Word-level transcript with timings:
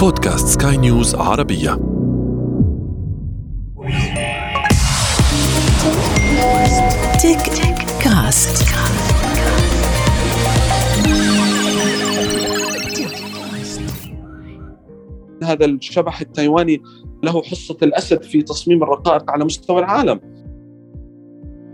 بودكاست 0.00 0.46
سكاي 0.46 0.76
نيوز 0.76 1.14
عربية. 1.14 1.70
تك 7.22 7.42
كاست. 8.02 8.68
هذا 15.42 15.64
الشبح 15.64 16.20
التايواني 16.20 16.82
له 17.22 17.42
حصة 17.42 17.76
الأسد 17.82 18.22
في 18.22 18.42
تصميم 18.42 18.82
الرقائق 18.82 19.30
على 19.30 19.44
مستوى 19.44 19.78
العالم. 19.78 20.20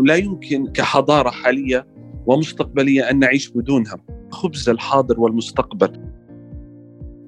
لا 0.00 0.14
يمكن 0.14 0.66
كحضارة 0.66 1.30
حالية 1.30 1.86
ومستقبلية 2.26 3.10
أن 3.10 3.18
نعيش 3.18 3.50
بدونها. 3.50 3.96
خبز 4.30 4.68
الحاضر 4.68 5.20
والمستقبل. 5.20 6.13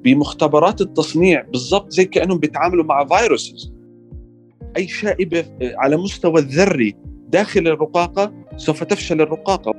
بمختبرات 0.06 0.80
التصنيع 0.80 1.42
بالضبط 1.42 1.90
زي 1.90 2.04
كأنهم 2.04 2.38
بيتعاملوا 2.38 2.84
مع 2.84 3.06
فيروسز. 3.06 3.72
أي 4.76 4.88
شائبة 4.88 5.44
على 5.62 5.96
مستوى 5.96 6.40
الذري 6.40 6.96
داخل 7.28 7.60
الرقاقة 7.60 8.32
سوف 8.56 8.84
تفشل 8.84 9.20
الرقاقة. 9.20 9.74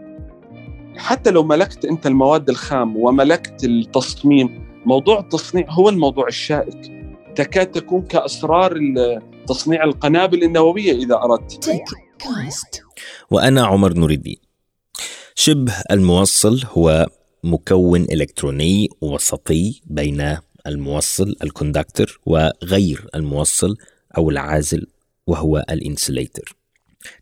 حتى 0.97 1.31
لو 1.31 1.43
ملكت 1.43 1.85
أنت 1.85 2.07
المواد 2.07 2.49
الخام 2.49 2.97
وملكت 2.97 3.63
التصميم 3.63 4.67
موضوع 4.85 5.19
التصنيع 5.19 5.65
هو 5.69 5.89
الموضوع 5.89 6.27
الشائك. 6.27 6.91
تكاد 7.35 7.71
تكون 7.71 8.01
كأسرار 8.01 8.79
تصنيع 9.47 9.83
القنابل 9.83 10.43
النووية 10.43 10.91
إذا 10.91 11.15
أردت. 11.15 11.63
تك 11.63 11.83
كاست 12.19 12.83
وأنا 13.31 13.65
عمر 13.65 13.93
نور 13.93 14.11
الدين. 14.11 14.37
شبه 15.35 15.73
الموصل 15.91 16.61
هو 16.71 17.07
مكون 17.47 18.01
إلكتروني 18.01 18.89
وسطي 19.01 19.81
بين 19.85 20.37
الموصل 20.67 21.35
الكوندكتور 21.43 22.19
وغير 22.25 23.05
الموصل 23.15 23.75
أو 24.17 24.29
العازل 24.29 24.87
وهو 25.27 25.63
الإنسوليتر. 25.71 26.55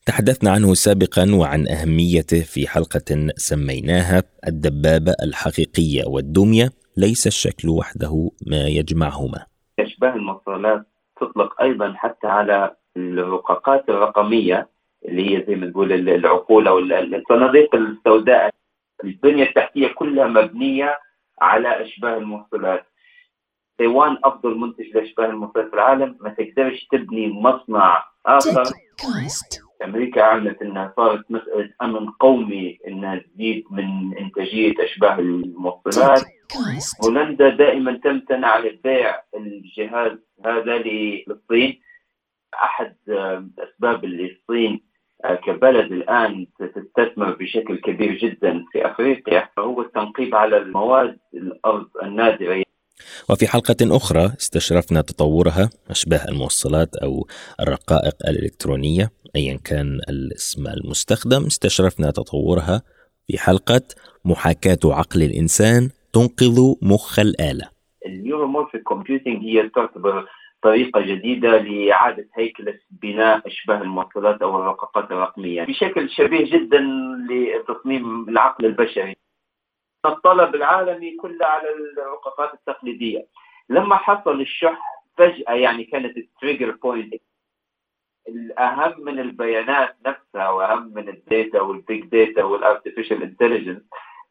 تحدثنا 0.05 0.51
عنه 0.51 0.73
سابقا 0.73 1.35
وعن 1.35 1.67
أهميته 1.67 2.41
في 2.41 2.67
حلقة 2.67 3.29
سميناها 3.35 4.23
الدبابة 4.47 5.13
الحقيقية 5.23 6.03
والدمية 6.07 6.69
ليس 6.97 7.27
الشكل 7.27 7.69
وحده 7.69 8.31
ما 8.47 8.67
يجمعهما. 8.67 9.45
أشباه 9.79 10.15
الموصلات 10.15 10.85
تطلق 11.21 11.61
أيضا 11.61 11.93
حتى 11.93 12.27
على 12.27 12.75
الرقاقات 12.97 13.89
الرقمية 13.89 14.69
اللي 15.05 15.37
هي 15.37 15.45
زي 15.47 15.55
ما 15.55 15.71
تقول 15.71 16.09
العقول 16.09 16.67
أو 16.67 16.79
الصناديق 16.79 17.75
السوداء. 17.75 18.49
البنية 19.03 19.43
التحتية 19.43 19.87
كلها 19.87 20.27
مبنية 20.27 20.99
على 21.41 21.81
أشباه 21.81 22.17
الموصلات 22.17 22.85
تايوان 23.77 24.17
أفضل 24.23 24.57
منتج 24.57 24.85
لأشباه 24.95 25.25
الموصلات 25.25 25.67
في 25.67 25.73
العالم. 25.73 26.17
ما 26.21 26.29
تقدرش 26.29 26.87
تبني 26.91 27.27
مصنع 27.27 28.03
آخر. 28.25 28.63
أمريكا 29.83 30.21
اعلنت 30.21 30.61
إنها 30.61 30.93
صارت 30.95 31.31
مسألة 31.31 31.73
أمن 31.81 32.09
قومي 32.09 32.79
إنها 32.87 33.15
تزيد 33.17 33.63
من 33.71 34.17
إنتاجية 34.17 34.73
أشباه 34.79 35.19
الموصلات 35.19 36.23
هولندا 37.05 37.49
دائما 37.49 37.97
تمتنع 38.03 38.47
عن 38.47 38.79
بيع 38.83 39.21
الجهاز 39.35 40.17
هذا 40.45 40.77
للصين. 40.77 41.81
أحد 42.63 42.95
آه، 43.09 43.47
أسباب 43.59 44.03
اللي 44.03 44.31
الصين 44.31 44.84
كبلد 45.45 45.91
الآن 45.91 46.47
تستثمر 46.59 47.35
بشكل 47.35 47.77
كبير 47.77 48.17
جدا 48.17 48.65
في 48.71 48.91
أفريقيا 48.91 49.49
هو 49.59 49.81
التنقيب 49.81 50.35
على 50.35 50.57
المواد 50.57 51.17
الأرض 51.33 51.87
النادرة. 52.03 52.63
وفي 53.29 53.47
حلقة 53.47 53.75
أخرى 53.81 54.25
استشرفنا 54.25 55.01
تطورها 55.01 55.69
أشباه 55.89 56.25
الموصلات 56.29 56.95
أو 56.95 57.27
الرقائق 57.59 58.15
الإلكترونية 58.27 59.09
أيا 59.35 59.59
كان 59.65 59.99
الاسم 60.09 60.67
المستخدم 60.67 61.45
استشرفنا 61.45 62.11
تطورها 62.11 62.81
في 63.27 63.37
حلقة 63.37 63.81
محاكاة 64.25 64.79
عقل 64.85 65.23
الإنسان 65.23 65.89
تنقذ 66.13 66.75
مخ 66.81 67.19
الآلة. 67.19 67.69
ال 68.05 68.11
neuromorphic 68.11 68.83
computing 68.83 69.43
هي 69.43 69.69
تعتبر 69.69 70.25
طريقة 70.61 71.01
جديدة 71.01 71.57
لإعادة 71.57 72.27
هيكلة 72.35 72.79
بناء 72.89 73.47
أشباه 73.47 73.81
الموصلات 73.81 74.41
أو 74.41 74.55
الرقاقات 74.59 75.11
الرقمية 75.11 75.63
بشكل 75.63 76.09
شبيه 76.09 76.51
جدا 76.51 76.79
لتصميم 77.29 78.29
العقل 78.29 78.65
البشري. 78.65 79.15
الطلب 80.05 80.55
العالمي 80.55 81.15
كله 81.17 81.45
على 81.45 81.69
الرقاقات 81.69 82.53
التقليدية. 82.53 83.27
لما 83.69 83.95
حصل 83.95 84.41
الشح 84.41 84.81
فجأة 85.17 85.53
يعني 85.53 85.83
كانت 85.83 86.17
ال 86.17 86.24
trigger 86.24 86.71
point 86.71 87.21
الأهم 88.27 89.03
من 89.05 89.19
البيانات 89.19 89.95
نفسها 90.05 90.49
وأهم 90.49 90.93
من 90.93 91.09
ال 91.09 91.20
data 91.20 91.61
وال 91.61 91.79
big 91.79 92.05
data 92.05 92.43
وال 92.43 92.57
artificial 92.57 93.23
intelligence 93.23 93.81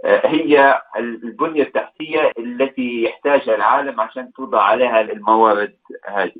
هي 0.05 0.83
البنية 0.97 1.63
التحتية 1.63 2.33
التي 2.39 3.03
يحتاجها 3.03 3.55
العالم 3.55 4.01
عشان 4.01 4.33
توضع 4.33 4.63
عليها 4.63 5.01
الموارد 5.01 5.77
هذه. 6.05 6.37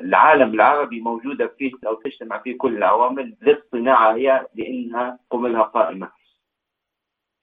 العالم 0.00 0.54
العربي 0.54 1.00
موجودة 1.00 1.46
فيه 1.58 1.72
أو 1.86 1.94
تجتمع 1.94 2.38
فيه 2.38 2.58
كل 2.58 2.76
العوامل 2.76 3.36
للصناعة 3.42 4.14
هي 4.14 4.46
لأنها 4.54 5.18
تقم 5.30 5.46
لها 5.46 5.62
قائمة. 5.62 6.10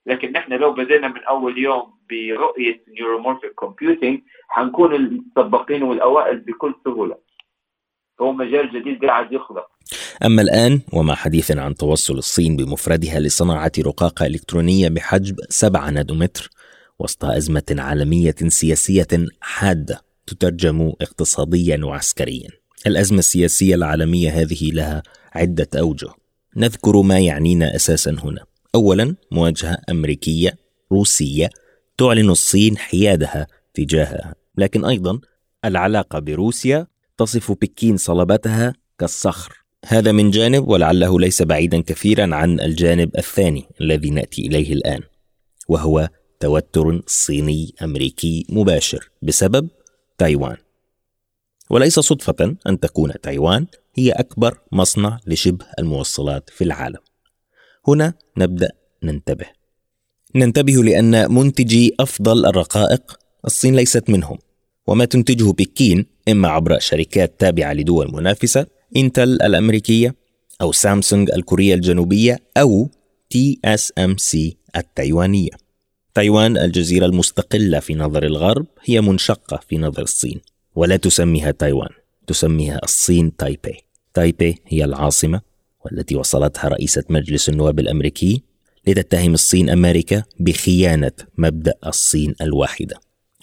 لكن 0.06 0.32
نحن 0.32 0.54
لو 0.54 0.74
بدينا 0.74 1.08
من 1.08 1.24
أول 1.24 1.58
يوم 1.58 2.00
برؤية 2.10 2.84
neuromorphic 2.88 3.54
computing 3.54 4.22
حنكون 4.48 4.96
السباقين 4.96 5.84
والأوائل 5.84 6.40
بكل 6.40 6.76
سهولة. 6.86 7.18
هو 8.22 8.31
مجال 8.31 8.72
جديد 8.72 9.06
قاعد 9.06 9.34
يخلق. 9.34 9.70
أما 10.25 10.41
الآن 10.41 10.81
ومع 10.94 11.16
حديث 11.16 11.52
عن 11.52 11.75
توصل 11.75 12.18
الصين 12.18 12.56
بمفردها 12.56 13.19
لصناعة 13.19 13.72
رقاقة 13.80 14.25
إلكترونية 14.25 14.90
بحجم 14.90 15.35
7 15.50 15.90
نانومتر 15.90 16.50
وسط 17.00 17.25
أزمة 17.25 17.75
عالمية 17.78 18.35
سياسية 18.47 19.07
حادة 19.41 20.02
تترجم 20.28 20.91
اقتصاديا 21.02 21.80
وعسكريا. 21.84 22.50
الأزمة 22.88 23.19
السياسية 23.19 23.75
العالمية 23.75 24.30
هذه 24.30 24.72
لها 24.72 25.03
عدة 25.34 25.68
أوجه. 25.75 26.09
نذكر 26.56 27.01
ما 27.01 27.19
يعنينا 27.19 27.75
أساسا 27.75 28.12
هنا. 28.24 28.44
أولا 28.75 29.16
مواجهة 29.31 29.78
أمريكية 29.90 30.57
روسية 30.91 31.50
تعلن 31.97 32.30
الصين 32.30 32.78
حيادها 32.78 33.47
تجاهها. 33.74 34.36
لكن 34.57 34.86
أيضا 34.86 35.19
العلاقة 35.66 36.19
بروسيا 36.19 36.88
تصف 37.18 37.51
بكين 37.51 37.97
صلابتها 37.97 38.74
كالصخر. 39.00 39.69
هذا 39.86 40.12
من 40.12 40.32
جانب 40.32 40.68
ولعله 40.68 41.20
ليس 41.20 41.42
بعيدا 41.42 41.82
كثيرا 41.82 42.36
عن 42.36 42.60
الجانب 42.60 43.18
الثاني 43.18 43.66
الذي 43.82 44.10
نأتي 44.10 44.48
إليه 44.48 44.74
الآن 44.74 45.02
وهو 45.68 46.10
توتر 46.40 47.02
صيني 47.08 47.74
أمريكي 47.82 48.46
مباشر 48.50 49.10
بسبب 49.22 49.70
تايوان. 50.18 50.58
وليس 51.70 52.00
صدفة 52.00 52.56
أن 52.68 52.80
تكون 52.80 53.14
تايوان 53.22 53.68
هي 53.96 54.12
أكبر 54.12 54.58
مصنع 54.72 55.20
لشبه 55.28 55.66
الموصلات 55.80 56.50
في 56.50 56.64
العالم. 56.64 57.00
هنا 57.88 58.14
نبدأ 58.38 58.72
ننتبه. 59.04 59.46
ننتبه 60.36 60.84
لأن 60.84 61.34
منتجي 61.34 61.96
أفضل 62.00 62.46
الرقائق 62.46 63.20
الصين 63.46 63.75
ليست 63.75 64.10
منهم 64.10 64.38
وما 64.88 65.06
تنتجه 65.06 65.52
بكين 65.52 66.06
إما 66.30 66.48
عبر 66.48 66.80
شركات 66.80 67.40
تابعة 67.40 67.74
لدول 67.74 68.12
منافسة 68.14 68.79
انتل 68.97 69.30
الأمريكية 69.30 70.15
أو 70.62 70.71
سامسونج 70.71 71.31
الكورية 71.31 71.74
الجنوبية 71.74 72.39
أو 72.57 72.89
TSMC 73.30 74.57
التايوانية. 74.75 75.50
تايوان 76.13 76.57
الجزيرة 76.57 77.06
المستقلة 77.06 77.80
في 77.80 77.95
نظر 77.95 78.25
الغرب 78.25 78.65
هي 78.83 79.01
منشقة 79.01 79.59
في 79.69 79.77
نظر 79.77 80.01
الصين 80.01 80.41
ولا 80.75 80.95
تسميها 80.95 81.51
تايوان 81.51 81.89
تسميها 82.27 82.80
الصين 82.83 83.36
تايبي. 83.36 83.77
تايبي 84.13 84.56
هي 84.68 84.86
العاصمة 84.86 85.41
والتي 85.86 86.15
وصلتها 86.15 86.68
رئيسة 86.68 87.03
مجلس 87.09 87.50
النواب 87.50 87.80
الأمريكي 87.80 88.44
لتتهم 88.88 89.33
الصين 89.33 89.69
أمريكا 89.69 90.24
بخيانة 90.39 91.12
مبدأ 91.38 91.74
الصين 91.86 92.36
الواحدة. 92.41 93.00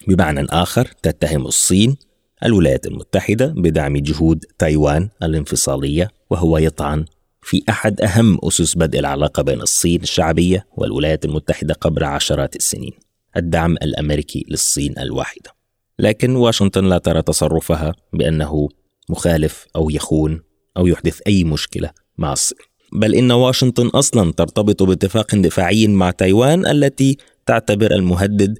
بمعنى 0.08 0.46
آخر 0.50 0.84
تتهم 1.02 1.46
الصين 1.46 1.96
الولايات 2.44 2.86
المتحدة 2.86 3.46
بدعم 3.46 3.96
جهود 3.96 4.44
تايوان 4.58 5.08
الانفصالية 5.22 6.10
وهو 6.30 6.58
يطعن 6.58 7.04
في 7.42 7.62
أحد 7.68 8.00
أهم 8.00 8.38
أسس 8.42 8.76
بدء 8.76 8.98
العلاقة 8.98 9.42
بين 9.42 9.60
الصين 9.60 10.02
الشعبية 10.02 10.66
والولايات 10.76 11.24
المتحدة 11.24 11.74
قبل 11.74 12.04
عشرات 12.04 12.56
السنين 12.56 12.92
الدعم 13.36 13.72
الأمريكي 13.72 14.44
للصين 14.48 14.98
الواحدة. 14.98 15.50
لكن 15.98 16.36
واشنطن 16.36 16.84
لا 16.84 16.98
ترى 16.98 17.22
تصرفها 17.22 17.94
بأنه 18.12 18.68
مخالف 19.08 19.66
أو 19.76 19.90
يخون 19.90 20.42
أو 20.76 20.86
يحدث 20.86 21.20
أي 21.26 21.44
مشكلة 21.44 21.90
مع 22.18 22.32
الصين. 22.32 22.58
بل 22.92 23.14
إن 23.14 23.32
واشنطن 23.32 23.86
أصلا 23.86 24.32
ترتبط 24.32 24.82
باتفاق 24.82 25.34
دفاعي 25.34 25.86
مع 25.86 26.10
تايوان 26.10 26.66
التي 26.66 27.16
تعتبر 27.46 27.90
المهدد 27.94 28.58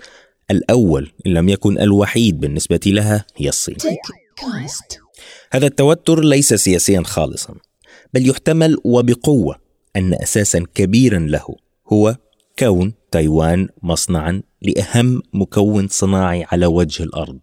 الأول 0.51 1.13
إن 1.27 1.33
لم 1.35 1.49
يكن 1.49 1.79
الوحيد 1.79 2.41
بالنسبة 2.41 2.81
لها 2.87 3.25
هي 3.37 3.49
الصين. 3.49 3.77
هذا 5.53 5.67
التوتر 5.67 6.21
ليس 6.25 6.55
سياسيا 6.55 7.03
خالصا 7.03 7.55
بل 8.15 8.29
يحتمل 8.29 8.77
وبقوة 8.85 9.57
أن 9.97 10.15
أساسا 10.15 10.67
كبيرا 10.75 11.19
له 11.19 11.57
هو 11.93 12.17
كون 12.59 12.95
تايوان 13.11 13.69
مصنعا 13.83 14.43
لأهم 14.63 15.23
مكون 15.33 15.89
صناعي 15.89 16.47
على 16.53 16.67
وجه 16.67 17.03
الأرض 17.03 17.39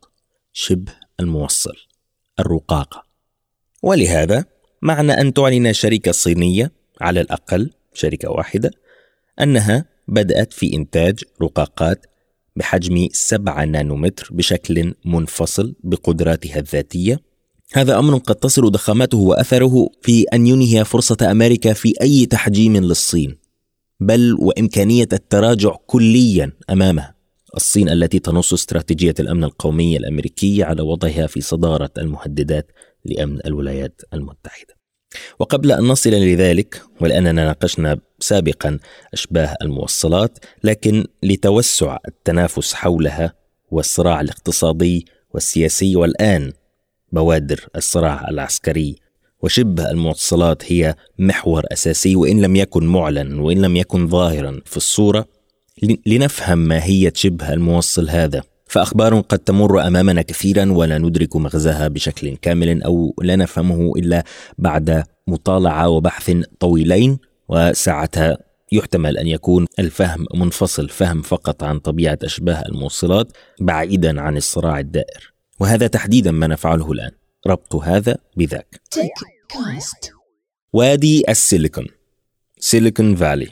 شبه 0.53 0.91
الموصل 1.19 1.75
الرقاقة. 2.39 3.03
ولهذا 3.83 4.45
معنى 4.81 5.11
أن 5.11 5.33
تعلن 5.33 5.67
الشركة 5.67 6.09
الصينية 6.09 6.71
على 7.01 7.21
الأقل 7.21 7.71
شركة 7.93 8.29
واحدة 8.29 8.71
أنها 9.41 9.85
بدأت 10.07 10.53
في 10.53 10.73
إنتاج 10.73 11.23
رقاقات 11.41 12.05
بحجم 12.55 13.07
7 13.11 13.65
نانومتر 13.65 14.29
بشكل 14.31 14.93
منفصل 15.05 15.75
بقدراتها 15.83 16.59
الذاتية. 16.59 17.19
هذا 17.73 17.99
أمر 17.99 18.17
قد 18.17 18.35
تصل 18.35 18.71
ضخامته 18.71 19.17
وأثره 19.17 19.89
في 20.01 20.23
أن 20.23 20.47
ينهي 20.47 20.85
فرصة 20.85 21.17
أمريكا 21.31 21.73
في 21.73 21.93
أي 22.01 22.25
تحجيم 22.25 22.77
للصين 22.77 23.37
بل 23.99 24.37
وإمكانية 24.39 25.07
التراجع 25.13 25.75
كليا 25.85 26.51
أمامها. 26.69 27.15
الصين 27.55 27.89
التي 27.89 28.19
تنص 28.19 28.53
استراتيجية 28.53 29.13
الأمن 29.19 29.43
القومي 29.43 29.97
الأمريكي 29.97 30.63
على 30.63 30.81
وضعها 30.81 31.27
في 31.27 31.41
صدارة 31.41 31.91
المهددات 31.97 32.71
لأمن 33.05 33.39
الولايات 33.45 34.01
المتحدة. 34.13 34.82
وقبل 35.39 35.71
أن 35.71 35.83
نصل 35.83 36.09
لذلك 36.09 36.81
ولأننا 37.01 37.31
ناقشنا 37.45 37.97
سابقا 38.19 38.79
أشباه 39.13 39.55
الموصلات 39.61 40.39
لكن 40.63 41.05
لتوسع 41.23 41.97
التنافس 42.07 42.73
حولها 42.73 43.33
والصراع 43.71 44.21
الاقتصادي 44.21 45.05
والسياسي 45.33 45.95
والآن 45.95 46.53
بوادر 47.11 47.67
الصراع 47.75 48.29
العسكري 48.29 48.95
وشبه 49.41 49.91
الموصلات 49.91 50.71
هي 50.71 50.95
محور 51.19 51.63
أساسي 51.71 52.15
وإن 52.15 52.41
لم 52.41 52.55
يكن 52.55 52.85
معلن 52.85 53.39
وإن 53.39 53.61
لم 53.61 53.75
يكن 53.75 54.07
ظاهرا 54.07 54.61
في 54.65 54.77
الصورة 54.77 55.25
لنفهم 56.05 56.57
ماهيه 56.57 57.13
شبه 57.15 57.53
الموصل 57.53 58.09
هذا. 58.09 58.43
فأخبار 58.73 59.19
قد 59.19 59.39
تمر 59.39 59.87
أمامنا 59.87 60.21
كثيرا 60.21 60.71
ولا 60.71 60.97
ندرك 60.97 61.35
مغزاها 61.35 61.87
بشكل 61.87 62.37
كامل 62.37 62.83
أو 62.83 63.15
لا 63.21 63.35
نفهمه 63.35 63.91
إلا 63.95 64.23
بعد 64.57 65.03
مطالعة 65.27 65.89
وبحث 65.89 66.31
طويلين 66.59 67.19
وساعتها 67.49 68.37
يحتمل 68.71 69.17
أن 69.17 69.27
يكون 69.27 69.65
الفهم 69.79 70.25
منفصل 70.33 70.89
فهم 70.89 71.21
فقط 71.21 71.63
عن 71.63 71.79
طبيعة 71.79 72.17
أشباه 72.23 72.63
الموصلات 72.69 73.27
بعيدا 73.59 74.21
عن 74.21 74.37
الصراع 74.37 74.79
الدائر. 74.79 75.33
وهذا 75.59 75.87
تحديدا 75.87 76.31
ما 76.31 76.47
نفعله 76.47 76.91
الآن. 76.91 77.11
ربط 77.47 77.75
هذا 77.75 78.17
بذاك. 78.37 78.81
وادي 80.73 81.23
السيليكون. 81.29 81.87
سيليكون 82.59 83.15
فالي. 83.15 83.49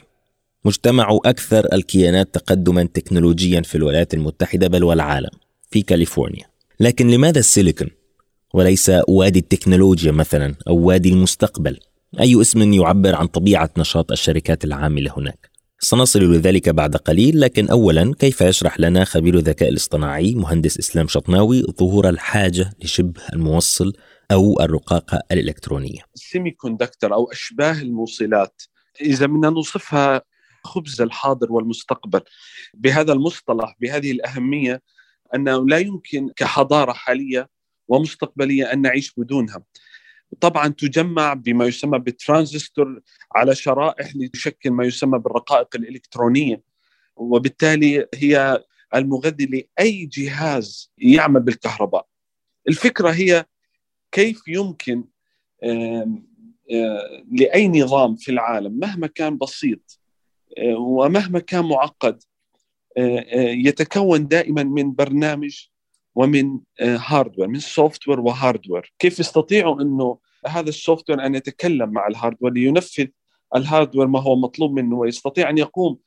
مجتمع 0.64 1.18
أكثر 1.24 1.66
الكيانات 1.72 2.34
تقدما 2.34 2.84
تكنولوجيا 2.94 3.60
في 3.60 3.74
الولايات 3.74 4.14
المتحدة 4.14 4.68
بل 4.68 4.84
والعالم 4.84 5.30
في 5.70 5.82
كاليفورنيا. 5.82 6.44
لكن 6.80 7.10
لماذا 7.10 7.38
السيليكون؟ 7.38 7.88
وليس 8.54 8.92
وادي 9.08 9.38
التكنولوجيا 9.38 10.12
مثلا 10.12 10.54
أو 10.68 10.76
وادي 10.76 11.08
المستقبل؟ 11.08 11.78
أي 12.20 12.40
اسم 12.40 12.72
يعبر 12.72 13.14
عن 13.14 13.26
طبيعة 13.26 13.70
نشاط 13.78 14.12
الشركات 14.12 14.64
العاملة 14.64 15.12
هناك؟ 15.16 15.50
سنصل 15.78 16.20
لذلك 16.20 16.68
بعد 16.68 16.96
قليل 16.96 17.40
لكن 17.40 17.68
اولا 17.68 18.14
كيف 18.18 18.40
يشرح 18.40 18.80
لنا 18.80 19.04
خبير 19.04 19.34
الذكاء 19.34 19.68
الاصطناعي 19.68 20.34
مهندس 20.34 20.78
إسلام 20.78 21.08
شطناوي 21.08 21.62
ظهور 21.62 22.08
الحاجة 22.08 22.70
لشبه 22.82 23.20
الموصل 23.32 23.92
أو 24.32 24.60
الرقاقه 24.60 25.22
الإلكترونية. 25.32 26.00
ال 26.14 26.50
semiconductor 26.50 27.14
أو 27.14 27.32
أشباه 27.32 27.80
الموصلات 27.80 28.62
إذا 29.00 29.26
بدنا 29.26 29.50
نوصفها 29.50 30.22
خبز 30.64 31.00
الحاضر 31.00 31.52
والمستقبل 31.52 32.20
بهذا 32.74 33.12
المصطلح 33.12 33.76
بهذه 33.80 34.12
الأهمية 34.12 34.82
انه 35.34 35.66
لا 35.68 35.78
يمكن 35.78 36.28
كحضارة 36.36 36.92
حالية 36.92 37.48
ومستقبلية 37.88 38.72
أن 38.72 38.82
نعيش 38.82 39.14
بدونها. 39.16 39.62
طبعا 40.40 40.68
تجمع 40.68 41.34
بما 41.34 41.66
يسمى 41.66 41.98
بالترانزستور 41.98 43.00
على 43.34 43.54
شرائح 43.54 44.16
لتشكل 44.16 44.70
ما 44.70 44.84
يسمى 44.84 45.18
بالرقائق 45.18 45.68
الإلكترونية 45.74 46.62
وبالتالي 47.16 48.06
هي 48.14 48.64
المغذي 48.94 49.46
لأي 49.46 50.06
جهاز 50.06 50.92
يعمل 50.98 51.40
بالكهرباء. 51.40 52.06
الفكرة 52.68 53.10
هي 53.10 53.44
كيف 54.12 54.48
يمكن 54.48 55.04
لأي 57.32 57.68
نظام 57.68 58.16
في 58.16 58.30
العالم 58.30 58.78
مهما 58.78 59.06
كان 59.06 59.38
بسيط 59.38 60.01
ومهما 60.76 61.38
كان 61.38 61.64
معقد 61.64 62.22
يتكون 63.36 64.28
دائما 64.28 64.62
من 64.62 64.92
برنامج 64.92 65.66
ومن 66.14 66.60
hardware 66.80 67.48
من 67.48 67.58
software 67.58 68.08
و 68.08 68.20
hardware 68.20 68.92
كيف 68.98 69.20
يستطيعوا 69.20 69.82
إنه 69.82 70.18
هذا 70.46 70.68
ال 70.68 71.10
software 71.10 71.26
أن 71.26 71.34
يتكلم 71.34 71.90
مع 71.90 72.06
ال 72.06 72.11
hardware 72.11 72.52
لينفذ 72.52 73.06
ال 73.56 73.62
hardware 73.62 74.06
ما 74.06 74.20
هو 74.20 74.36
مطلوب 74.36 74.72
منه 74.72 74.96
ويستطيع 74.96 75.50
أن 75.50 75.58
يقوم 75.58 75.98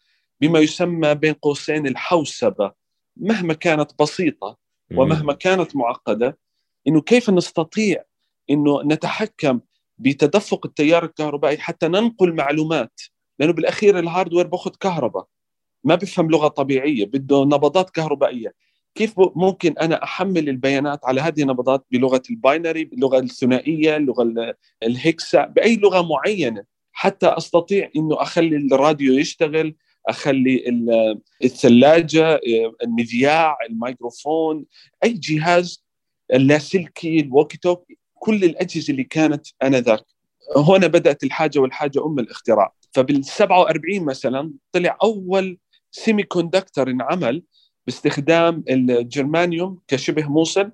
بما 0.41 0.59
يسمى 0.59 1.15
بين 1.15 1.33
قوسين 1.33 1.87
الحوسبة. 1.87 2.71
مهما 3.17 3.53
كانت 3.53 3.91
بسيطة 4.01 4.57
ومهما 4.95 5.33
كانت 5.33 5.75
معقدة 5.75 6.37
إنه 6.87 7.01
كيف 7.01 7.29
نستطيع 7.29 8.03
إنه 8.49 8.83
نتحكم 8.83 9.59
بتدفق 9.97 10.65
التيار 10.65 11.05
الكهربائي 11.05 11.57
حتى 11.57 11.87
ننقل 11.87 12.35
معلومات 12.35 13.01
لأنه 13.39 13.53
بالأخير 13.53 13.99
ال 13.99 14.05
hardware 14.05 14.47
بأخذ 14.47 14.71
كهرباء. 14.79 15.27
ما 15.83 15.95
بفهم 15.95 16.31
لغة 16.31 16.47
طبيعية 16.47 17.05
بده 17.05 17.43
نبضات 17.43 17.89
كهربائية. 17.89 18.53
كيف 18.95 19.13
ممكن 19.35 19.75
أنا 19.81 20.03
أحمل 20.03 20.49
البيانات 20.49 20.99
على 21.05 21.21
هذه 21.21 21.41
النبضات 21.41 21.85
بلغة 21.91 22.21
ال 22.29 22.37
binary 22.37 22.83
باللغة 22.83 23.19
الثنائية 23.19 23.97
اللغة 23.97 24.55
ال 24.83 24.96
hexa 24.96 25.45
بأي 25.45 25.75
لغة 25.75 26.01
معينة 26.01 26.63
حتى 26.91 27.27
أستطيع 27.27 27.89
إنه 27.95 28.21
أخلي 28.21 28.57
الراديو 28.57 29.13
يشتغل 29.13 29.75
أخلي 30.07 30.63
الثلاجة 31.43 32.39
المذياع 32.83 33.57
الميكروفون 33.69 34.65
أي 35.03 35.13
جهاز 35.13 35.85
اللاسلكي 36.33 37.19
ال 37.19 37.25
walkie 37.25 37.57
talkie 37.57 37.91
كل 38.13 38.43
الأجهزة 38.43 38.91
اللي 38.91 39.03
كانت 39.03 39.47
آنذاك. 39.63 40.05
هنا 40.57 40.87
بدأت 40.87 41.23
الحاجة 41.23 41.59
والحاجة 41.59 42.05
أم 42.05 42.19
الاختراع. 42.19 42.73
فبال 42.95 43.25
47 43.25 44.05
مثلا 44.05 44.53
طلع 44.71 44.97
أول 45.03 45.57
semiconductor 45.91 46.89
انعمل 46.89 47.43
باستخدام 47.85 48.63
الجرمانيوم 48.69 49.81
كشبه 49.87 50.29
موصل 50.29 50.71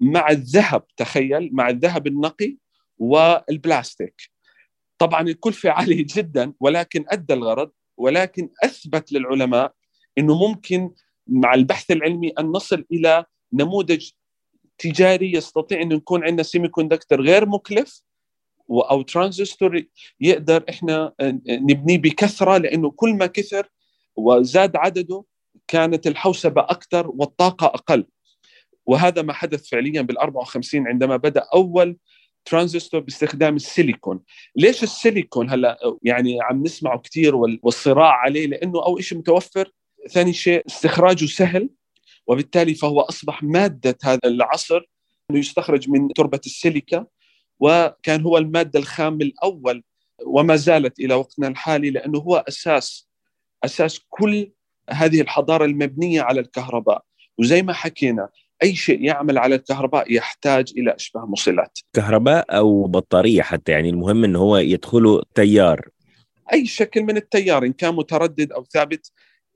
مع 0.00 0.30
الذهب 0.30 0.82
تخيل 0.96 1.50
مع 1.52 1.68
الذهب 1.68 2.06
النقي 2.06 2.56
والبلاستيك. 2.98 4.14
طبعا 4.98 5.20
الكلفة 5.20 5.70
عالية 5.70 6.06
جدا 6.16 6.52
ولكن 6.60 7.04
أدى 7.08 7.34
الغرض 7.34 7.70
ولكن 7.96 8.50
أثبت 8.64 9.12
للعلماء 9.12 9.72
أنه 10.18 10.48
ممكن 10.48 10.90
مع 11.26 11.54
البحث 11.54 11.90
العلمي 11.90 12.28
أن 12.28 12.46
نصل 12.46 12.84
إلى 12.92 13.24
نموذج 13.52 14.10
تجاري 14.78 15.32
يستطيع 15.32 15.82
أن 15.82 15.92
يكون 15.92 16.24
عندنا 16.24 16.42
semiconductor 16.42 17.20
غير 17.20 17.46
مكلف 17.46 18.02
أو 18.70 19.02
ترانزستور 19.02 19.82
يقدر 20.20 20.64
إحنا 20.70 21.12
نبنيه 21.48 21.98
بكثرة 21.98 22.56
لأنه 22.56 22.90
كل 22.90 23.14
ما 23.14 23.26
كثر 23.26 23.68
وزاد 24.16 24.76
عدده 24.76 25.24
كانت 25.68 26.06
الحوسبة 26.06 26.60
أكثر 26.62 27.08
والطاقة 27.08 27.66
أقل. 27.66 28.06
وهذا 28.86 29.22
ما 29.22 29.32
حدث 29.32 29.68
فعليا 29.68 30.02
بال 30.02 30.18
54 30.18 30.88
عندما 30.88 31.16
بدأ 31.16 31.44
أول 31.54 31.96
ترانزستور 32.44 33.00
باستخدام 33.00 33.56
السيليكون. 33.56 34.20
ليش 34.56 34.82
السيليكون؟ 34.82 35.50
هلا 35.50 35.78
يعني 36.02 36.38
عم 36.42 36.62
نسمعه 36.62 36.98
كثير 36.98 37.36
والصراع 37.36 38.12
عليه 38.12 38.46
لأنه 38.46 38.84
أول 38.84 39.04
شيء 39.04 39.18
متوفر 39.18 39.72
ثاني 40.10 40.32
شيء 40.32 40.66
استخراجه 40.66 41.26
سهل 41.26 41.68
وبالتالي 42.26 42.74
فهو 42.74 43.00
أصبح 43.00 43.42
مادة 43.42 43.98
هذا 44.04 44.20
العصر 44.24 44.80
إنه 45.30 45.38
يستخرج 45.38 45.90
من 45.90 46.08
تربة 46.08 46.40
السيليكا. 46.46 47.06
وكان 47.60 48.20
هو 48.20 48.38
المادة 48.38 48.78
الخام 48.78 49.20
الأول 49.20 49.82
وما 50.26 50.56
زالت 50.56 51.00
إلى 51.00 51.14
وقتنا 51.14 51.48
الحالي 51.48 51.90
لأنه 51.90 52.18
هو 52.18 52.44
أساس 52.48 53.08
أساس 53.64 54.00
كل 54.08 54.50
هذه 54.90 55.20
الحضارة 55.20 55.64
المبنية 55.64 56.22
على 56.22 56.40
الكهرباء. 56.40 57.02
وزي 57.38 57.62
ما 57.62 57.72
حكينا 57.72 58.28
أي 58.62 58.74
شيء 58.74 59.02
يعمل 59.02 59.38
على 59.38 59.54
الكهرباء 59.54 60.12
يحتاج 60.12 60.72
إلى 60.76 60.94
أشباه 60.94 61.26
موصلات. 61.26 61.78
كهرباء 61.92 62.56
أو 62.56 62.86
بطارية 62.86 63.42
حتى 63.42 63.72
يعني 63.72 63.88
المهم 63.88 64.24
ان 64.24 64.36
هو 64.36 64.56
يدخله 64.56 65.22
تيار 65.34 65.88
أي 66.52 66.66
شكل 66.66 67.02
من 67.02 67.16
التيار 67.16 67.64
إن 67.64 67.72
كان 67.72 67.94
متردد 67.94 68.52
أو 68.52 68.64
ثابت 68.64 69.12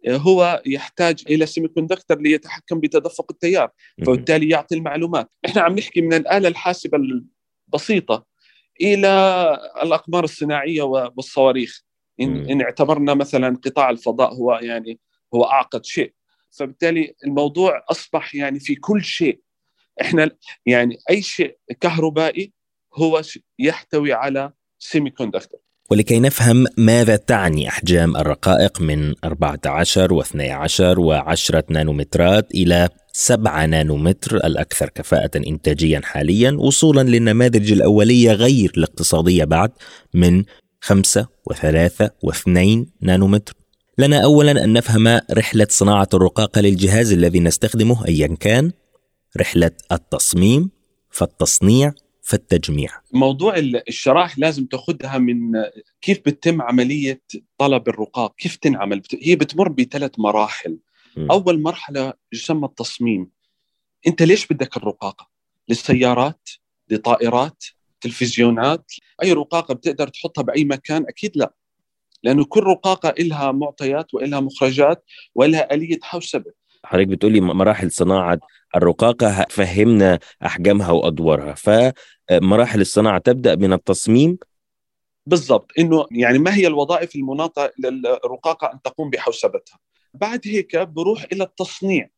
هو 0.08 0.62
يحتاج 0.66 1.24
إلى 1.30 1.46
سيمي 1.46 1.68
كوندكتور 1.68 2.20
ليتحكم 2.20 2.80
بتدفق 2.80 3.26
التيار. 3.30 3.70
فبالتالي 4.06 4.48
يعطي 4.48 4.74
المعلومات. 4.74 5.30
إحنا 5.46 5.62
عم 5.62 5.74
نحكي 5.78 6.00
من 6.00 6.14
الآلة 6.14 6.48
الحاسبة 6.48 6.98
البسيطه 7.68 8.26
إلى 8.80 9.08
الأقمار 9.82 10.24
الصناعية 10.24 10.82
والصواريخ. 10.82 11.82
إن, 12.20 12.50
إن 12.50 12.62
اعتبرنا 12.62 13.14
مثلا 13.14 13.58
قطاع 13.64 13.90
الفضاء 13.90 14.34
هو 14.34 14.54
يعني 14.62 15.00
هو 15.34 15.44
أعقد 15.44 15.84
شيء. 15.84 16.14
فبالتالي 16.50 17.14
الموضوع 17.24 17.84
أصبح 17.90 18.34
يعني 18.34 18.60
في 18.60 18.74
كل 18.74 19.04
شيء. 19.04 19.40
إحنا 20.00 20.30
يعني 20.66 20.98
أي 21.10 21.22
شيء 21.22 21.58
كهربائي 21.80 22.52
هو 22.94 23.22
يحتوي 23.58 24.12
على 24.12 24.52
سيمي 24.78 25.10
كوندكتور 25.10 25.60
ولكي 25.90 26.20
نفهم 26.20 26.66
ماذا 26.76 27.16
تعني 27.16 27.68
أحجام 27.68 28.16
الرقائق 28.16 28.80
من 28.80 29.14
14 29.24 30.22
و12 30.22 30.98
و10 30.98 31.62
نانومترات 31.70 32.50
إلى 32.54 32.88
7 33.12 33.66
نانومتر 33.66 34.36
الأكثر 34.36 34.88
كفاءة 34.88 35.30
إنتاجيا 35.36 36.00
حاليا 36.04 36.56
وصولا 36.58 37.00
للنماذج 37.00 37.72
الأولية 37.72 38.32
غير 38.32 38.72
الاقتصادية 38.76 39.44
بعد 39.44 39.70
من 40.14 40.44
5 40.80 41.26
و3 41.50 42.08
و2 42.26 42.58
نانومتر. 43.00 43.52
لنا 43.98 44.24
أولا 44.24 44.64
أن 44.64 44.72
نفهم 44.72 45.20
رحلة 45.32 45.66
صناعة 45.70 46.08
الرقاقة 46.14 46.60
للجهاز 46.60 47.12
الذي 47.12 47.40
نستخدمه 47.40 48.06
أيا 48.06 48.36
كان. 48.40 48.72
رحلة 49.40 49.70
التصميم 49.92 50.70
فالتصنيع 51.10 51.92
فالتجميع. 52.28 52.90
موضوع 53.12 53.56
الشرائح 53.88 54.38
لازم 54.38 54.66
تاخذها 54.66 55.18
من 55.18 55.52
كيف 56.00 56.18
بتتم 56.18 56.62
عملية 56.62 57.22
طلب 57.58 57.88
الرقاق 57.88 58.34
كيف 58.36 58.56
تنعمل؟ 58.56 59.02
هي 59.22 59.36
بتمر 59.36 59.68
بثلاث 59.68 60.10
مراحل. 60.18 60.78
م. 61.16 61.30
أول 61.30 61.62
مرحلة 61.62 62.12
يسمى 62.32 62.66
التصميم. 62.66 63.30
أنت 64.06 64.22
ليش 64.22 64.46
بدك 64.46 64.76
الرقاقة؟ 64.76 65.28
للسيارات 65.68 66.48
لطائرات 66.90 67.64
تلفزيونات. 68.00 68.92
أي 69.22 69.32
رقاقة 69.32 69.74
بتقدر 69.74 70.08
تحطها 70.08 70.42
بأي 70.42 70.64
مكان؟ 70.64 71.04
أكيد 71.08 71.36
لا. 71.36 71.54
لأنه 72.22 72.44
كل 72.44 72.60
رقاقة 72.60 73.08
إلها 73.08 73.52
معطيات 73.52 74.14
وإلها 74.14 74.40
مخرجات 74.40 75.04
وإلها 75.34 75.74
آلية 75.74 75.98
حوسبة. 76.02 76.52
حضرتك 76.88 77.08
بتقولي 77.08 77.40
مراحل 77.40 77.90
صناعة 77.90 78.38
الرقاقة 78.76 79.46
فهمنا 79.50 80.18
أحجامها 80.46 80.90
وأدوارها 80.90 81.54
فمراحل 81.54 82.80
الصناعة 82.80 83.18
تبدأ 83.18 83.56
من 83.56 83.72
التصميم؟ 83.72 84.38
بالضبط 85.26 85.72
إنه 85.78 86.06
يعني 86.10 86.38
ما 86.38 86.54
هي 86.54 86.66
الوظائف 86.66 87.16
المناطة 87.16 87.72
للرقاقة 87.78 88.72
أن 88.72 88.82
تقوم 88.82 89.10
بحوسبتها؟ 89.10 89.78
بعد 90.14 90.40
هيك 90.44 90.76
بروح 90.76 91.26
إلى 91.32 91.44
التصنيع 91.44 92.08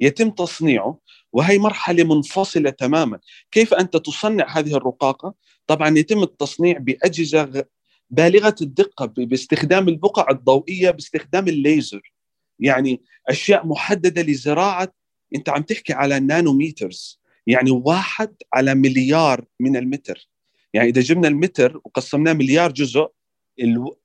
يتم 0.00 0.30
تصنيعه 0.30 0.98
وهي 1.32 1.58
مرحلة 1.58 2.04
منفصلة 2.04 2.70
تماما. 2.70 3.18
كيف 3.50 3.74
أنت 3.74 3.96
تصنع 3.96 4.58
هذه 4.58 4.76
الرقاقة؟ 4.76 5.34
طبعا 5.66 5.98
يتم 5.98 6.22
التصنيع 6.22 6.78
بأجهزة 6.78 7.64
بالغة 8.10 8.54
الدقة 8.62 9.06
باستخدام 9.06 9.88
البقع 9.88 10.30
الضوئية 10.30 10.90
باستخدام 10.90 11.48
الليزر. 11.48 12.13
يعني 12.58 13.02
أشياء 13.28 13.66
محددة 13.66 14.22
لزراعة. 14.22 14.94
أنت 15.34 15.48
عم 15.48 15.62
تحكي 15.62 15.92
على 15.92 16.20
نانوميترز 16.20 17.20
يعني 17.46 17.70
واحد 17.70 18.34
على 18.54 18.74
مليار 18.74 19.44
من 19.60 19.76
المتر. 19.76 20.28
يعني 20.74 20.88
إذا 20.88 21.00
جبنا 21.00 21.28
المتر 21.28 21.76
وقسمناه 21.84 22.32
مليار 22.32 22.72
جزء 22.72 23.08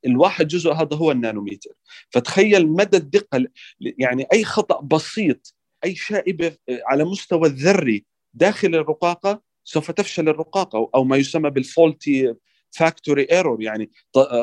الواحد 0.05 0.47
جزء 0.47 0.71
هذا 0.71 0.95
هو 0.95 1.11
النانوميتر. 1.11 1.71
فتخيل 2.09 2.67
مدى 2.67 2.97
الدقة 2.97 3.45
يعني 3.79 4.27
أي 4.33 4.43
خطأ 4.43 4.81
بسيط 4.81 5.55
أي 5.85 5.95
شائبة 5.95 6.55
على 6.69 7.05
مستوى 7.05 7.47
الذري 7.47 8.05
داخل 8.33 8.75
الرقاقة 8.75 9.41
سوف 9.63 9.91
تفشل 9.91 10.29
الرقاقة 10.29 10.89
أو 10.95 11.03
ما 11.03 11.17
يسمى 11.17 11.49
بال 11.49 11.70
faulty 11.70 12.33
factory 12.71 13.27
error 13.31 13.61
يعني 13.61 13.91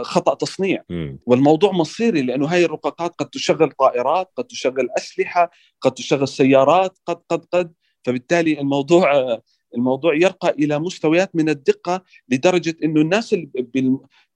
خطأ 0.02 0.34
تصنيع. 0.34 0.82
م. 0.90 1.16
والموضوع 1.26 1.72
مصيري 1.72 2.22
لأنه 2.22 2.46
هاي 2.46 2.64
الرقاقات 2.64 3.14
قد 3.14 3.28
تشغل 3.28 3.70
طائرات 3.70 4.30
قد 4.36 4.44
تشغل 4.44 4.88
أسلحة 4.98 5.50
قد 5.80 5.94
تشغل 5.94 6.28
سيارات 6.28 6.98
قد 7.06 7.18
قد 7.28 7.44
قد. 7.52 7.72
فبالتالي 8.04 8.60
الموضوع 8.60 9.12
الموضوع 9.76 10.14
يرقى 10.14 10.50
إلى 10.50 10.78
مستويات 10.78 11.36
من 11.36 11.48
الدقة 11.48 12.02
لدرجة 12.28 12.76
إنه 12.84 13.00
الناس 13.00 13.36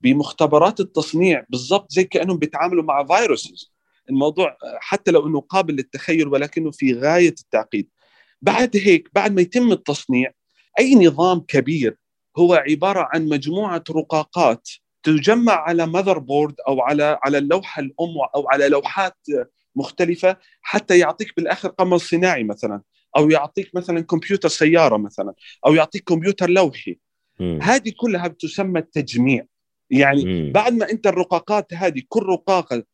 بمختبرات 0.01 0.81
التصنيع 0.81 1.45
بالضبط 1.49 1.93
زي 1.93 2.05
كأنهم 2.05 2.39
بيتعاملوا 2.39 2.83
مع 2.83 3.05
فيروسز 3.05 3.73
الموضوع 4.11 4.57
حتى 4.81 5.11
لو 5.11 5.27
إنه 5.27 5.41
قابل 5.41 5.75
للتخيل 5.75 6.29
ولكنه 6.29 6.71
في 6.71 6.95
غاية 6.95 7.35
التعقيد. 7.41 7.89
بعد 8.43 8.77
هيك 8.77 9.11
بعد 9.15 9.33
ما 9.33 9.41
يتم 9.41 9.73
التصنيع 9.73 10.33
أي 10.79 10.95
نظام 10.95 11.41
كبير 11.41 11.97
هو 12.39 12.55
عبارة 12.55 13.09
عن 13.13 13.29
مجموعة 13.29 13.85
رقاقات 13.91 14.69
تجمع 15.03 15.53
على 15.53 15.87
ماذر 15.87 16.19
بورد 16.19 16.55
أو 16.69 16.81
على 16.81 17.19
على 17.25 17.39
اللوحة 17.39 17.81
الأم 17.81 18.15
أو 18.35 18.49
على 18.49 18.69
لوحات 18.69 19.17
مختلفة 19.77 20.37
حتى 20.63 20.99
يعطيك 20.99 21.33
بالآخر 21.37 21.69
قمر 21.69 21.99
صناعي 21.99 22.45
مثلا 22.45 22.83
أو 23.17 23.31
يعطيك 23.31 23.71
مثلا 23.75 24.01
كمبيوتر 24.01 24.49
سيارة 24.49 24.97
مثلا 24.97 25.35
أو 25.67 25.75
يعطيك 25.75 26.05
كمبيوتر 26.05 26.51
لوحي. 26.51 26.99
هذه 27.63 27.93
كلها 28.01 28.29
بتسمى 28.29 28.81
التجميع. 28.81 29.45
يعني 29.91 30.25
مم. 30.25 30.53
بعد 30.53 30.73
ما 30.73 30.91
أنت 30.91 31.07
الرقاقات 31.07 31.75
هذه 31.75 32.03
كل 32.09 32.23
رقاقة 32.23 32.85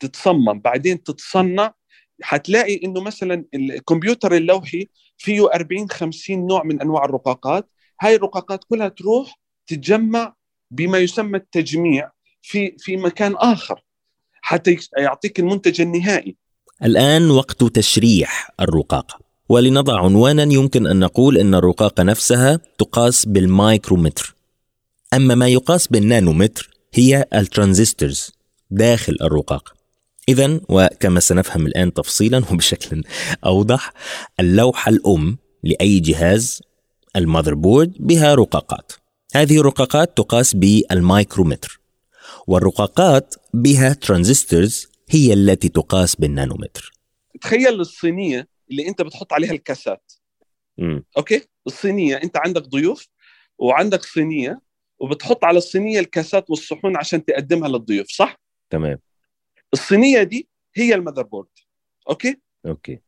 تتصمم 0.00 0.60
بعدين 0.60 1.02
تتصنع 1.02 1.74
حتلاقي 2.22 2.80
إنه 2.84 3.00
مثلا 3.00 3.44
الكمبيوتر 3.54 4.34
اللوحي 4.36 4.88
فيه 5.18 5.52
40 5.54 5.90
50 5.90 6.46
نوع 6.46 6.64
من 6.64 6.80
أنواع 6.80 7.04
الرقاقات. 7.04 7.68
هاي 8.00 8.14
الرقاقات 8.14 8.64
كلها 8.64 8.88
تروح 8.88 9.40
تتجمع 9.66 10.34
بما 10.70 10.98
يسمى 10.98 11.38
التجميع 11.38 12.10
في 12.42 12.76
في 12.78 12.96
مكان 12.96 13.34
آخر 13.36 13.84
حتى 14.40 14.76
يعطيك 14.98 15.40
المنتج 15.40 15.80
النهائي. 15.80 16.36
الآن 16.84 17.30
وقت 17.30 17.64
تشريح 17.64 18.50
الرقاقه 18.60 19.18
ولنضع 19.48 20.04
عنوانا 20.04 20.42
يمكن 20.42 20.86
أن 20.86 20.98
نقول 20.98 21.38
إن 21.38 21.54
الرقاقه 21.54 22.02
نفسها 22.02 22.60
تقاس 22.78 23.26
بالمايكرومتر. 23.26 24.36
أما 25.14 25.34
ما 25.34 25.48
يقاس 25.48 25.86
بالنانومتر 25.86 26.70
هي 26.94 27.24
ال 27.34 27.42
transistors 27.42 28.32
داخل 28.70 29.16
الرقاقه 29.22 29.72
اذا 30.28 30.60
وكما 30.68 31.20
سنفهم 31.20 31.66
الآن 31.66 31.92
تفصيلا 31.92 32.42
وبشكل 32.52 33.02
أوضح 33.44 33.92
اللوحة 34.40 34.90
الأم 34.90 35.38
لأي 35.64 36.00
جهاز 36.00 36.62
ال 37.16 37.54
motherboard 37.54 37.96
بها 38.00 38.34
رقاقات. 38.34 38.92
هذه 39.34 39.60
الرقاقات 39.60 40.16
تقاس 40.16 40.54
بالمايكرومتر 40.56 41.80
والرقاقات 42.46 43.34
بها 43.54 43.92
transistors 43.92 44.88
هي 45.10 45.32
التي 45.32 45.68
تقاس 45.68 46.16
بالنانومتر. 46.16 46.92
تخيل 47.40 47.80
الصينية 47.80 48.48
اللي 48.70 48.88
أنت 48.88 49.02
بتحط 49.02 49.32
عليها 49.32 49.52
الكاسات. 49.52 50.12
م. 50.78 51.00
okay؟ 51.16 51.42
الصينية 51.66 52.16
أنت 52.16 52.36
عندك 52.36 52.62
ضيوف 52.62 53.08
وعندك 53.58 54.02
صينية 54.02 54.60
وبتحط 54.98 55.44
على 55.44 55.58
الصينية 55.58 56.00
الكاسات 56.00 56.50
والصحون 56.50 56.96
عشان 56.96 57.24
تقدمها 57.24 57.68
للضيوف 57.68 58.06
صح؟ 58.08 58.40
تمام. 58.70 58.98
الصينية 59.72 60.22
دي 60.22 60.48
هي 60.74 60.94
ال 60.94 61.22
motherboard 61.22 61.48
okay؟ 62.10 62.40
okay. 62.66 63.00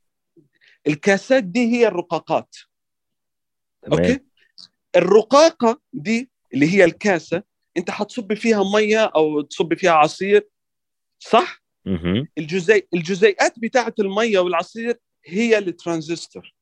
الكاسات 0.86 1.44
دي 1.44 1.72
هي 1.72 1.88
الرقاقات. 1.88 2.56
تمام. 3.88 4.04
okay. 4.04 4.20
الرقاقة 4.96 5.80
دي 5.92 6.30
اللي 6.54 6.74
هي 6.74 6.84
الكاسة 6.84 7.42
أنت 7.76 7.90
حتصب 7.90 8.34
فيها 8.34 8.64
مية 8.74 9.04
أو 9.04 9.40
تصب 9.40 9.74
فيها 9.74 9.90
عصير 9.92 10.48
صح؟ 11.18 11.62
مه. 11.84 12.26
الجزيء 12.38 12.86
الجزيئات 12.94 13.58
بتاعة 13.58 13.94
المية 13.98 14.38
والعصير 14.38 14.98
هي 15.26 15.58
الترانزستور. 15.58 16.54